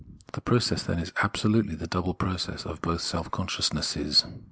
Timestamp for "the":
0.33-0.41, 1.75-1.85